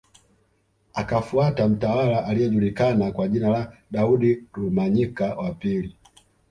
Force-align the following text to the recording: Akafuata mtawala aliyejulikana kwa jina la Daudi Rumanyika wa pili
Akafuata 0.93 1.67
mtawala 1.69 2.25
aliyejulikana 2.25 3.11
kwa 3.11 3.27
jina 3.27 3.49
la 3.49 3.73
Daudi 3.91 4.43
Rumanyika 4.53 5.35
wa 5.35 5.53
pili 5.53 5.95